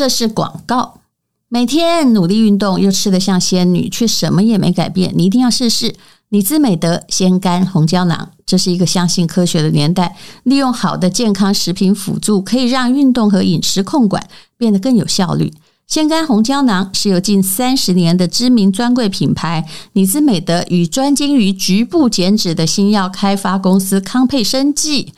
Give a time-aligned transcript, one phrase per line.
[0.00, 1.00] 这是广告。
[1.50, 5.12] 每天努力运动又吃得像仙女，却什么也没改变。
[5.14, 5.94] 你一定要试试
[6.30, 8.30] 尼兹美德鲜干红胶囊。
[8.46, 14.26] 这是一个相信科学的年代，利用好的健康食品辅助，可以让运动和饮食控管
[14.56, 15.52] 变得更有效率。
[15.86, 25.12] 鲜干红胶囊是由近三十年的知名专柜品牌尼兹美德与专精于局部减脂的新药开发公司康佩生技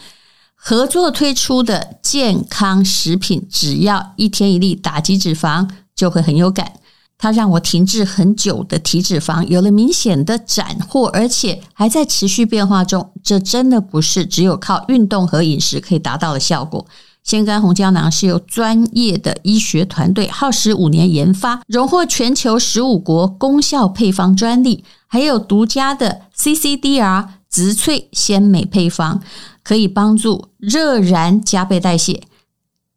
[0.64, 5.68] 合作推出的健康食品，只要一天一粒，打击脂肪。
[5.94, 6.72] 就会很有感，
[7.18, 13.12] 它让我停滞很久的体脂肪有了明显的斩获，而且还在持续变化中。
[13.22, 16.86] 这真的不是只有靠运动和饮食可以达到的效果。
[17.22, 29.22] 鲜干红胶囊是由专业的医学团队耗时五年研发，荣获全球十五国功效配方专利，还有独家的 CCDR 植萃鲜美配方，
[29.62, 32.22] 可以帮助热燃加倍代谢，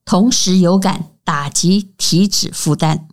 [0.06, 1.06] 同时有感。
[1.26, 3.08] 打击体脂负担，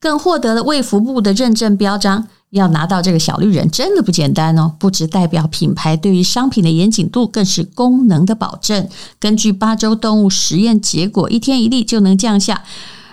[0.00, 2.28] 更获得了卫福部的认证标章。
[2.48, 4.74] 要拿到这个小绿人真的不简单哦！
[4.78, 8.88] 不只代表品牌对于商品的严谨度，更是功能的保证。
[9.20, 12.64] 根据八周动物实验结果，一天一粒就能降下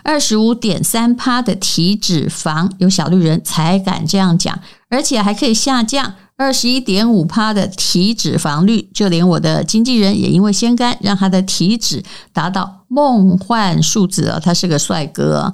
[0.10, 2.68] 二十五点三趴的体脂肪。
[2.80, 6.16] 有小绿人才敢这样讲，而且还可以下降。
[6.36, 14.40] 二十一点五趴的体脂肪率，就连我的经纪人也因为鲜甘，让他的体脂达到梦幻数字啊！
[14.44, 15.54] 他是个帅哥，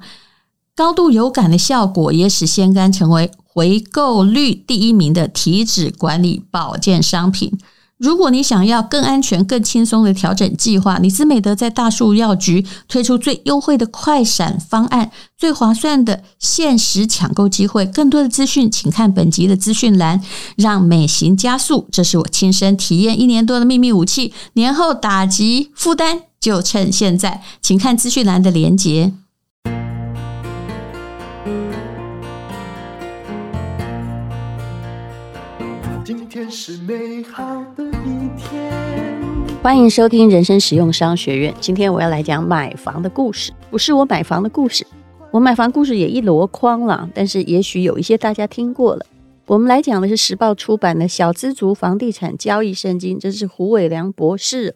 [0.74, 7.52] 高度有感的效果也使鲜甘成为回购率第一名的体脂管理保健商品。
[7.98, 17.86] 如果你想要更安全、更轻松的调整计划，尼兹美德在大树药局推出最优惠的快闪方案，最划算的限时抢购机会。
[17.86, 20.22] 更多的资讯，请看本集的资讯栏。
[20.58, 24.34] 让美型加速，这是我亲身体验一年多的秘密武器。
[24.54, 29.14] 年后打击负担，就趁现在，请看资讯栏的连结。
[36.06, 37.44] 今天是美好
[37.76, 38.72] 的一天。
[39.64, 41.52] 欢迎收听人生实用商学院。
[41.60, 44.86] 今天我要来讲买房的故事，不是我买房的故事，
[45.32, 47.10] 我买房故事也一箩筐了。
[47.16, 49.04] 但是也许有一些大家听过了。
[49.48, 54.76] 我们来讲的是时报出版的《小资族房地产交易圣经》，这是胡伟良博士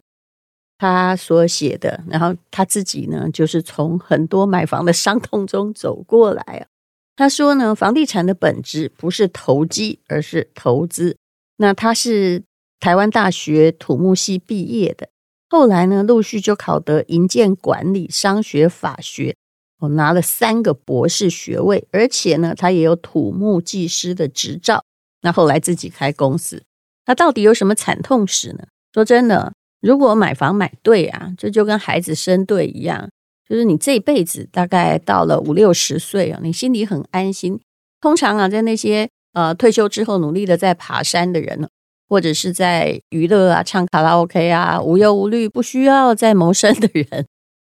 [0.78, 2.02] 他所写的。
[2.08, 6.66] 然后他自己呢，就是从很多买房的伤痛中走过来啊。
[7.14, 11.16] 他说呢，房地产的本质不是投机，而是投资。
[11.62, 12.42] 那他是
[12.80, 15.10] 台湾大学土木系毕业的，
[15.50, 19.36] 后来呢，陆续就考得营建管理、商学、法学，
[19.80, 24.82] 我拿了三个博士学位，而且呢，他也有土木技师的执照。
[25.20, 26.62] 那后来自己开公司，
[27.04, 28.66] 他到底有什么惨痛史呢？
[28.94, 33.10] 说真的，如果买房买对啊，这就跟孩子生对一样。
[33.46, 37.60] 就是你这辈子大概到了五六十岁啊，你心里很安心。
[38.00, 41.68] 通常啊，在那些呃退休之后努力的在爬山的人呢，
[42.08, 47.26] 或者是在娱乐啊、唱卡拉 OK 啊、无忧无虑、不需要再谋生的人，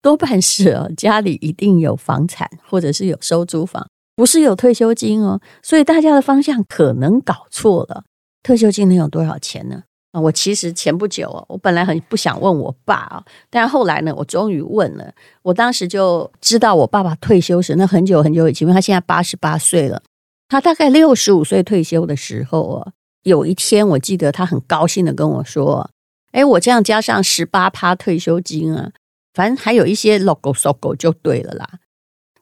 [0.02, 5.40] 多半是哦，家里一定有房产，或者是有收租房，不是有退休金哦。
[5.62, 8.04] 所以大家的方向可能搞错了。
[8.42, 9.82] 退休金能有多少钱呢？
[10.12, 15.12] 我其实前不久哦，我本来很不想问我爸啊，但后来呢，我终于问了。
[15.42, 20.00] 我当时就知道我爸爸退休时，那很久很久以前，因为他现在八十八岁了。
[20.48, 22.92] 他大概六十五岁退休的时候啊，
[23.22, 25.90] 有一天我记得他很高兴的跟我说
[26.32, 28.92] ：“哎，我这样加上十八趴退休金啊，
[29.34, 31.68] 反正还有一些 logo logo 就对了啦。”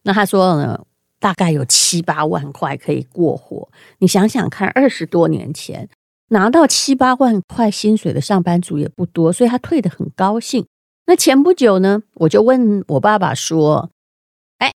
[0.05, 0.85] 那他说呢，
[1.19, 3.69] 大概有七八万块可以过活。
[3.99, 5.89] 你想想看，二十多年前。
[6.29, 10.67] 拿到七八万块薪水的上班族也不多，所以他退得很高兴。
[11.07, 13.91] 那前不久呢，我就问我爸爸说
[14.59, 14.73] ：“哎，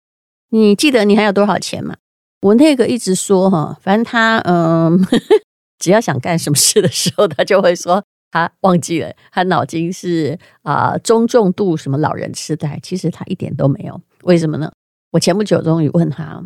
[0.50, 1.96] 你记得你还有多少钱吗？”
[2.42, 5.00] 我那个一直说哈，反正他嗯，
[5.80, 12.80] 只要想干什么事的时候，他就会说他忘记了，他脑筋是啊、中重度什么老人痴呆。
[12.84, 14.72] 其实他一点都没有，为什么呢？
[15.12, 16.44] 我前不久终于问他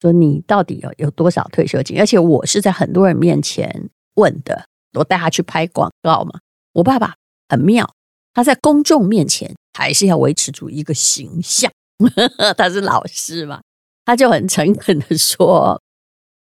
[0.00, 3.90] 说：“你到底有有多少退休金？”而且我是在很多人面前。
[4.16, 6.38] 问的，我带他去拍广告嘛。
[6.74, 7.14] 我爸爸
[7.48, 7.92] 很妙，
[8.32, 11.68] 他在公众面前还是要维持住一个形象。
[12.56, 13.60] 他是老师嘛，
[14.04, 15.80] 他就很诚恳的说：“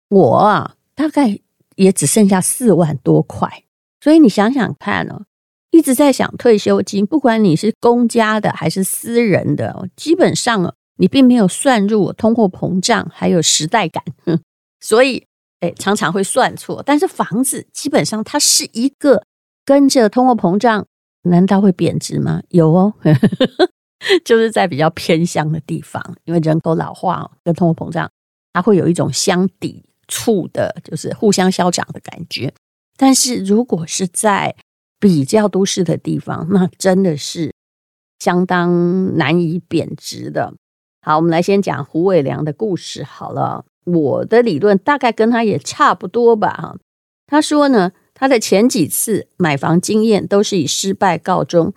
[0.09, 1.39] 我啊，大概
[1.75, 3.63] 也只剩下四万多块。
[4.01, 5.25] 所以你想想看哦，
[5.71, 14.03] 一直在想退休金，不管你是公家的还是私人的，基本上你并没有算入通货膨胀还有时代感，
[14.79, 15.25] 所以。”
[15.63, 19.23] 哎，常常会算错，但是房子基本上它是一个
[19.63, 20.85] 跟着通货膨胀，
[21.21, 22.41] 难道会贬值吗？
[22.49, 22.93] 有哦，
[24.23, 28.09] 就是在比较偏乡的地方，因为人口老化跟通货膨胀，
[28.53, 32.53] 它会有一种相抵触的，就是互相消长的感觉。
[32.97, 34.55] 但是如果是在
[34.99, 37.51] 比较都市的地方，那真的是
[38.19, 40.53] 相当难以贬值的。
[41.01, 43.65] 好，我们来先讲胡伟良的故事好了。
[43.85, 46.53] 我的理论大概跟他也差不多吧。
[46.53, 46.77] 哈，
[47.27, 51.73] 他说呢，他的前几次买房经验都是以失败告终，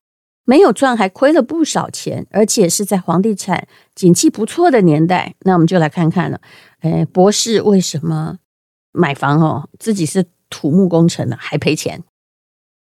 [0.47, 5.35] 没有赚，还亏了不少钱，而且是在房地产景气不错的年代。
[5.41, 6.41] 那我们就来看看了，
[6.81, 8.39] 哎，博士为什么
[8.93, 12.03] 买房哦，自己是土木工程的还赔钱？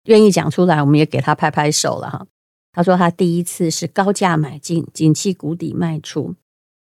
[0.04, 2.26] 愿意讲出来，我们也给他拍拍手了哈。
[2.72, 6.34] 他说他第一次是高价买进，景气谷底卖出。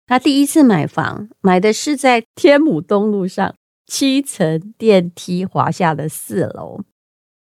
[0.07, 3.55] 他第一次买房，买的是在天母东路上
[3.87, 6.81] 七层电梯滑下的四楼。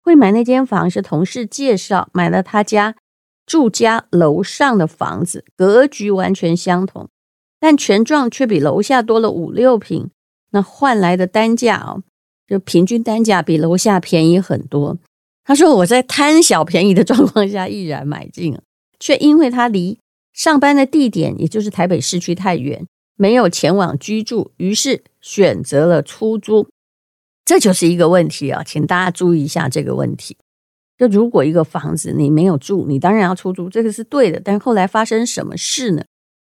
[0.03, 2.95] 会买那间房是同事介绍，买了他家
[3.49, 7.09] 住家楼上的房子，格局完全相同，
[7.59, 10.11] 但权状却比楼下多了五六平。
[10.51, 12.03] 那换来的单价哦，
[12.47, 14.99] 就平均单价比楼下便宜很多。
[15.45, 18.63] 他说我在贪小便宜的状况下毅然买进了，
[19.01, 19.99] 却因为他离。
[20.35, 22.87] 上班的地点也就是台北市区太远，
[23.17, 26.69] 没有前往居住，于是选择了出租。
[27.47, 30.37] 这就是一个问题啊，请大家注意一下这个问题。
[30.99, 34.41] 就如果一个房子你没有住，你当然要出租，这个是对的。
[34.45, 36.05] 但是后来发生什么事呢？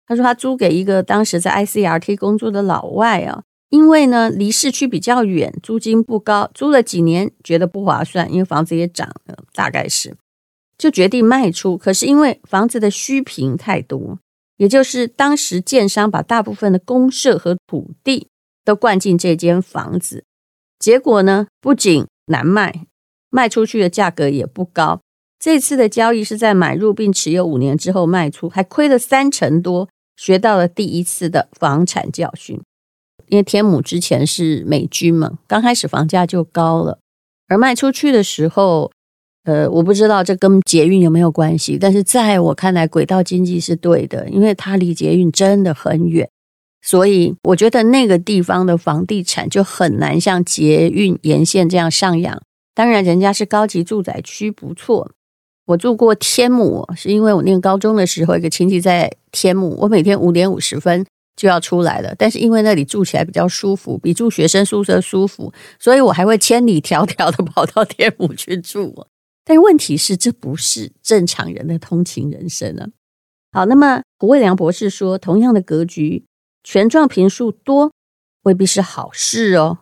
[0.07, 10.17] 他说他租给一个当时在 ICRT 工作的老外啊，因为呢离市区比较远，租金不高，租了几年觉得不划算，因为房子也涨了，大概是。
[10.77, 14.19] 就决定卖出，可是因为房子的虚平太多，
[14.57, 18.29] 也就是当时建商把大部分的公社和土地
[18.65, 20.25] 都灌进这间房子，
[20.79, 22.87] 结果呢，不仅难卖，
[23.31, 25.01] 卖出去的价格也不高。
[25.39, 32.61] 这次的交易是在买入并持有五年之后卖出，还亏了三成多，学到了第一次的房产教训。
[33.29, 36.99] 因为天母之前是美军嘛，刚开始房价就高了，
[37.49, 38.91] 而卖出去的时候。
[39.45, 46.29] 呃，我不知道这跟捷运有没有关系，但是在我看来，轨道经济是对的，因为它离捷运真的很远，
[46.83, 52.43] 所以我觉得那个地方的房地产就很难像捷运沿线这样上扬。
[52.75, 55.11] 当然，人家是高级住宅区，不错。
[55.67, 61.07] 我住过天母，是因为我念高中的时候，一个亲戚在天母，我每天五点五十分
[61.37, 69.07] 就要出来了，但是因为那里住起来比较舒服，比住学生宿舍舒服，所以我还会千里迢迢的跑到天母去住。
[69.45, 72.89] 但问题是，这不是正常人的通勤人生啊。
[73.53, 76.25] 好，那么胡卫良博士说，同样的格局，
[76.65, 77.93] 权状坪数多
[78.43, 79.79] 未必是好事哦，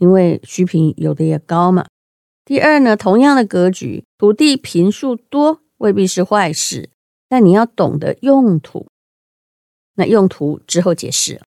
[0.00, 1.86] 因为虚坪有的也高嘛。
[2.44, 6.88] 第二呢，同样的格局，土地坪数多未必是坏事，
[7.28, 8.86] 但你要懂得用途。
[9.94, 11.40] 那用途之后解释。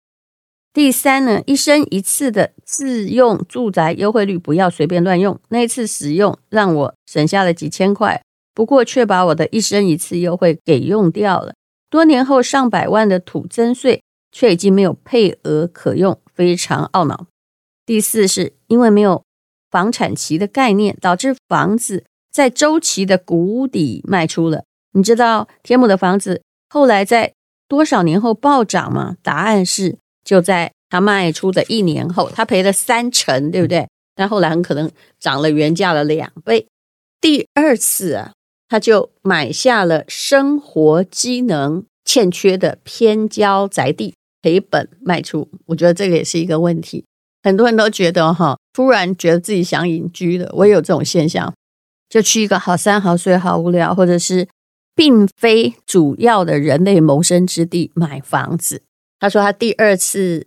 [0.72, 5.40] 第三呢，一生一次的自用住宅优惠率不要随便乱用。
[5.48, 8.20] 那一次使用让我省下了几千块，
[8.52, 11.54] 不过却把我的一生一次优惠给用掉了。
[11.88, 14.02] 多年后上百万的土增税
[14.32, 17.26] 却已经没有配额可用，非常懊恼。
[17.90, 19.24] 第四是因为没有
[19.68, 24.62] 房产期的概念，导致房子在周期的谷底卖出了。
[24.92, 27.32] 你知道天母的房子后来在
[27.66, 29.16] 多少年后暴涨吗？
[29.24, 29.98] 答案是。
[30.22, 33.88] 就在他卖出的一年后，他赔了三成，对不对？
[34.14, 36.68] 但后来很可能涨了原价的两倍。
[37.20, 38.30] 第二次啊，
[38.68, 45.48] 他就买下了生活机能欠缺的偏郊宅地，赔本卖出。
[45.66, 47.04] 我觉得这个也是一个问题。
[47.42, 51.52] 很多人都觉得哈，突然觉得自己想隐居了，我也有这种现象，
[52.08, 54.48] 就去一个好山好水好无聊，或者是
[54.94, 58.82] 并非主要的人类谋生之地买房子。
[59.18, 60.46] 他说他第二次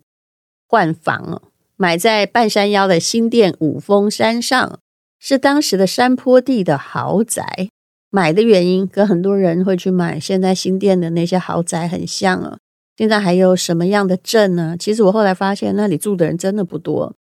[0.68, 1.42] 换房哦，
[1.76, 4.80] 买在半山腰的新店五峰山上，
[5.20, 7.70] 是当时的山坡地的豪宅。
[8.10, 12.60] 买的原因跟很多人会去买现在新店的那些豪宅很像哦。
[12.96, 14.76] 现在还有什么样的镇呢？
[14.78, 17.16] 其实我后来发现那里住的人真的不多。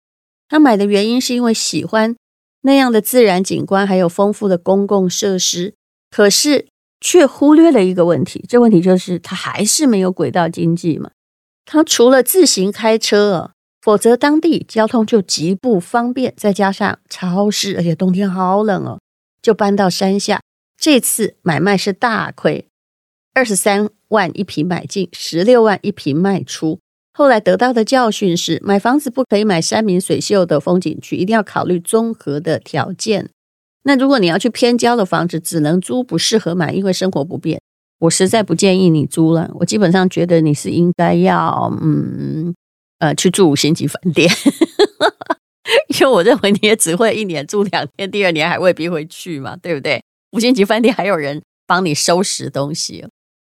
[0.49, 2.15] 他买的原因是因为喜欢
[2.63, 5.73] 那样的自然景观，还有丰富的公共设施，
[6.09, 6.67] 可是
[6.99, 8.43] 却忽略了一个问题。
[8.49, 11.11] 这问题就是他还是没有轨道经济嘛。
[11.63, 13.51] 他除了自行开车，
[13.81, 16.33] 否则当地交通就极不方便。
[16.35, 18.99] 再加上超市，而且冬天好冷哦，
[19.41, 20.41] 就搬到山下。
[20.77, 22.67] 这次买卖是大亏，
[23.33, 26.79] 二十三万一平买进，十六万一平卖出。
[27.13, 33.29] 后来得到的教训是，买房子不可以买山明水秀的风景区，一定要考虑综合的条件。
[33.83, 37.59] 那如果你要去偏郊的房子，只能租，不适合买，因为生活不便。
[37.99, 39.51] 我实在不建议你租了。
[39.55, 42.53] 我基本上觉得你是应该要，嗯，
[42.99, 44.29] 呃，去住五星级饭店，
[45.99, 50.01] 因为我认为你也只会一年住两天，第二年还未必会去嘛，对不对？
[50.31, 53.05] 五星级饭店还有人帮你收拾东西。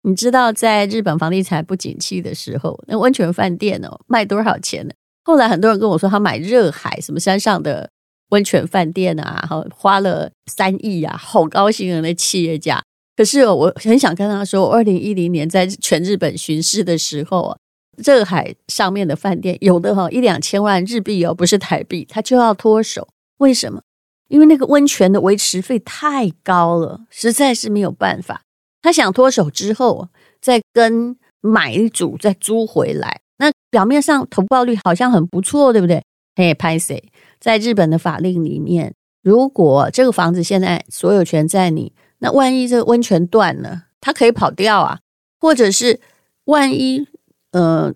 [0.07, 4.93] 你知道，在日本房地产不景气的时候，那温泉饭店哦，卖多少钱呢？
[5.25, 7.89] 后来很多人跟我说，他买热海什么山上的
[8.29, 12.83] 温泉饭店啊，好花了三亿啊，好高兴啊，那企业家。
[13.17, 17.57] 可是我很想跟他说，二零一零年在全日本巡视的时候啊，
[17.97, 23.09] 热海上面的饭店有的哈一两千万日币哦，不是台币，他就要脱手。
[23.39, 23.81] 为什么？
[24.29, 28.43] 因为那个温泉的维持费太高了，实在是没有办法。
[28.85, 30.11] 他想脱手之后，
[30.43, 33.23] 再跟买一组再租回来。
[33.39, 36.05] 那表面上投报率好像很不错，对不对？
[36.37, 37.03] 嘿，拍谁，
[37.41, 44.99] 在日本的法令里面，如果这个房子现在所有权在你，那万一这个温泉断了，他可以跑掉啊。
[45.41, 45.99] 或者是
[46.45, 47.07] 万一
[47.53, 47.91] 呃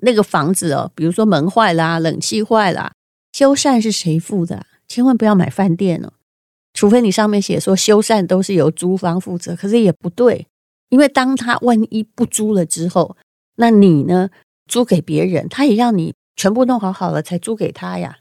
[0.00, 2.92] 那个房子哦，比如说门坏啦、冷气坏啦，
[3.32, 4.66] 修缮是谁付的？
[4.86, 6.12] 千万不要买饭店哦。
[6.74, 10.46] 除非你上面写说修缮都是由租方负责，可是也不对，
[10.90, 13.16] 因为当他万一不租了之后，
[13.56, 14.28] 那你呢
[14.66, 18.18] 租给别人，他也要你全部弄好好了才租给他呀，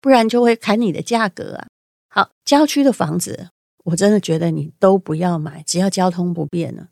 [0.00, 1.66] 不然就会砍你的价格啊。
[2.08, 3.48] 好，郊区的房子，
[3.84, 6.88] 我真的觉得你都不要买，只要交通不便了。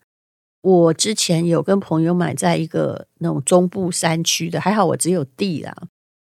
[0.60, 5.74] 我之前有跟朋友买在一个那种中部山区的，还好我只有地啦。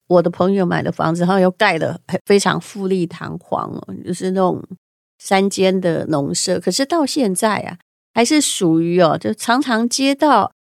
[0.09, 4.63] 我的朋友买的房子，然后又盖的非常富丽堂皇哦，就是那种
[5.19, 6.61] 三间的农舍。
[6.61, 7.79] 可是到现在啊，
[8.13, 10.53] 还是属于哦，就常常接到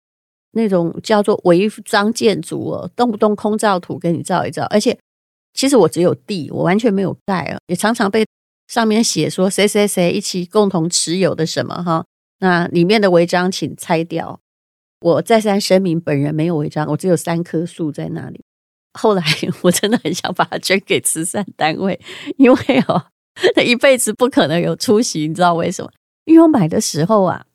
[0.53, 4.65] 那种叫做违章建筑哦，动不动空照图给你照一照。
[4.69, 4.98] 而且，
[5.53, 8.25] 其实我只有地，我完全没有盖啊，也常常被
[8.67, 12.05] 上面写说谁谁谁一起共同持有的什么哈，
[12.39, 14.39] 那里面的违章请拆掉。
[15.01, 18.39] 我再三声明，本人没有违章，我只有三棵树在那里。
[18.93, 19.24] 后来
[19.62, 22.00] 我真的很想把它捐给慈善单位，
[22.38, 23.01] 因为哦，
[23.55, 25.89] 他一辈子不可能有出息，你知道为什么？
[26.25, 27.45] 因为我买的时候啊，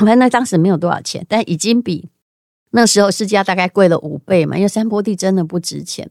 [0.00, 2.08] 我看那当时没有多少钱，但已经比
[2.70, 4.56] 那时候市价大概贵了五倍嘛。
[4.56, 6.08] 因为山坡地真的不值钱。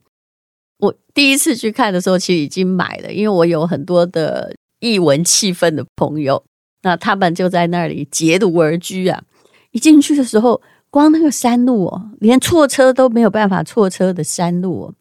[0.79, 6.43] 我第一次去看的时候，其实已经买了，因为我有很多的艺文气氛的朋友，
[6.81, 9.24] 那他们就在那里结軵而居啊。
[9.71, 10.62] 一进去的时候。
[10.98, 14.94] 光那个山路哦，连错车都没有办法错车的山路哦，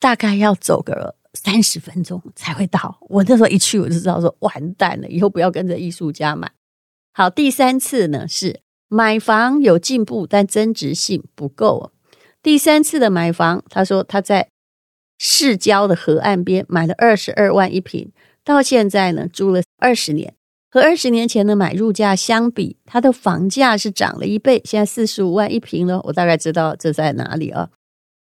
[0.00, 2.98] 大概要走个三十分钟才会到。
[3.02, 6.50] 我那时候一去，我就知道说完蛋了，以后不要跟着艺术家买。
[7.12, 11.78] 好，第三次呢是买房有进步，但增值性不够。
[11.78, 11.92] 哦
[12.42, 14.48] 第三次的买房，他说他在
[15.18, 18.10] 市郊的河岸边买了二十二万一平，
[18.42, 20.34] 到现在呢租了二十年。
[20.72, 26.00] 和二十年前的买入价相比，它的房价是涨了一倍，现在四十五万一平了。
[26.04, 27.68] 我大概知道这在哪里啊。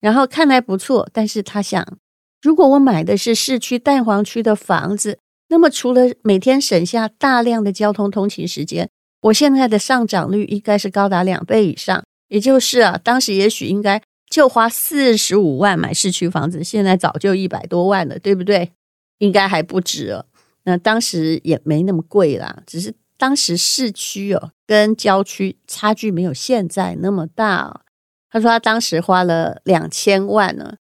[0.02, 1.98] 然后看来不错，但是他想，
[2.42, 5.18] 如果我买的是市区蛋黄区的房子，
[5.48, 8.90] 那么除了每天省下大量的交通通勤时间，
[9.22, 12.04] 我现在的上涨率应该是高达两倍以上。
[12.28, 18.72] 也就是啊，当时也许应该就花四十五万买市区房子，现在早就一百多万了，对不对？
[19.20, 20.26] 应该还不止了。
[20.64, 27.82] 那当时也没那么贵啦，只是当时市区哦跟郊区差距没有现在那么大。
[28.30, 30.76] 他说他当时花了两千万呢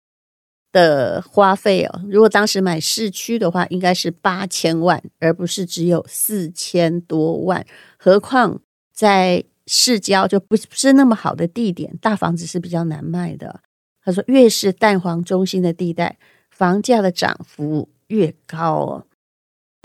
[0.72, 7.64] 的花费哦，如果当时买市区的话，应该是八千万，而不是只有四千多万。
[7.96, 8.60] 何况
[8.92, 13.60] 在市郊就不是那么好的地点，大房子是比较难卖的。
[14.02, 16.18] 他说越是蛋黄中心的地带，
[16.50, 19.06] 房价的涨幅越高哦。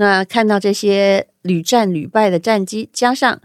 [0.02, 3.40] 那看到这些屡战屡败的战绩，加上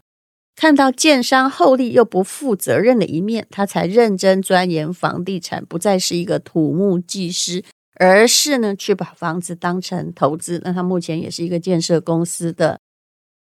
[0.54, 7.62] 看到建商厚利又不负责任的一面，他才认真钻研房地产，不再是一个土木技师，
[8.00, 10.58] 而是呢去把房子当成投资。
[10.64, 12.80] 那他目前也是一个建设公司的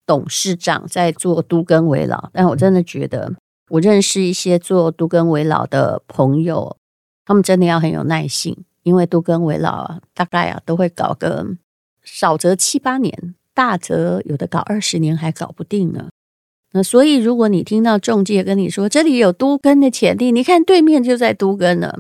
[0.07, 2.31] 董事长，在做都更危老。
[2.33, 3.35] 但我真的觉得，
[3.69, 6.79] 我认识一些做都更危老的朋友，
[7.27, 11.47] 他们真的要很有耐性，因为都更危老啊，大概啊都会搞个。
[12.03, 16.09] 少则七八年，大则有的搞二十年还搞不定呢。
[16.73, 21.99] 那所以，如果你听到中介跟你说这里有都更的潜力，你看对面就在都更呢。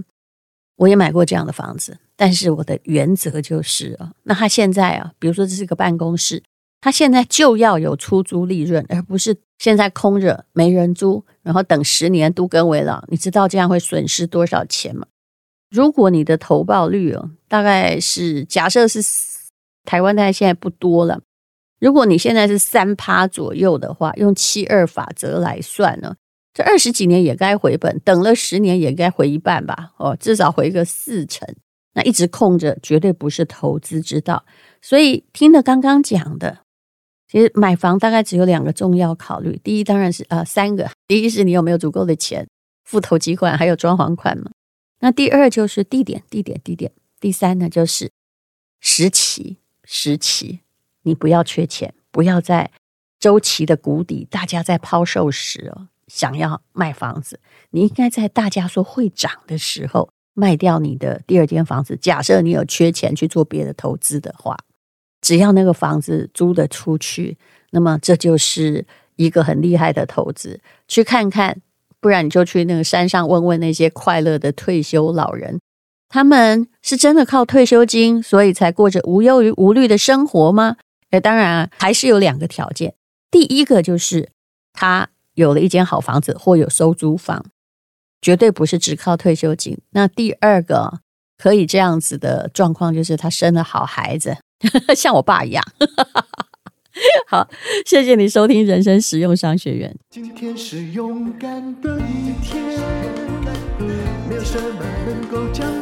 [0.76, 6.42] 我也买过这样的房子，但是我的原则就是啊，那他现在啊，比如说这是个办公室，
[6.80, 13.04] 他现在就要有出租利润，而不是现在空着没人租，然后等十年都更为老。
[13.08, 15.06] 你知道这样会损失多少钱吗？
[15.70, 19.02] 如果你的投报率哦，大概是假设是。
[19.84, 21.20] 台湾大概现在不多了，
[21.80, 26.16] 如果你现在是三趴左右的话，用七二法则来算呢，
[26.54, 29.92] 这二十几年也该回本，等了十年也该回一半吧？
[29.98, 31.48] 哦，至少回个四成。
[31.94, 34.46] 那一直空着，绝对不是投资之道。
[34.80, 36.60] 所以听了刚刚讲的，
[37.28, 39.60] 其实买房大概只有两个重要考虑。
[39.62, 42.48] 第一，当然是呃三个，第一是你有没有足够的钱
[42.84, 44.50] 付头期款，还有装潢款嘛。
[45.00, 46.92] 那第二就是地点，地点，地点。
[47.20, 48.10] 第三呢就是
[48.80, 50.60] 时期，时期。
[51.02, 52.70] 你不要缺钱，不要在
[53.18, 57.40] 周期的谷底，大家在抛售时哦，想要卖房子。
[57.70, 61.96] 你应该在大家说会涨的时候卖掉你的第二间房子。
[61.96, 64.56] 假设你有缺钱去做别的投资的话，
[65.20, 67.36] 只要那个房子租得出去，
[67.70, 68.86] 那么这就是
[69.16, 70.60] 一个很厉害的投资。
[70.86, 71.60] 去看看，
[71.98, 75.60] 不然你就去那个山上问问那些快乐的退休老人，
[76.12, 80.76] 他们是真的靠退休金，所以才过着无忧无虑的生活吗？
[81.10, 82.92] 那当然啊，还是有两个条件。
[83.30, 84.28] 第一个就是
[84.74, 87.46] 他有了一间好房子或有收租房，
[88.20, 89.78] 绝对不是只靠退休金。
[89.92, 91.00] 那第二个
[91.38, 94.36] 可以这样子的状况，就是他生了好孩子，
[94.94, 95.64] 像我爸一样。
[97.26, 97.48] 好，
[97.86, 99.96] 谢谢你收听人生实用商学院。
[100.10, 102.62] 今天是勇敢的一天，
[104.28, 105.81] 没有什么能够将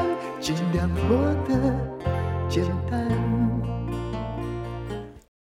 [0.81, 1.53] 那么的
[2.49, 3.10] 简单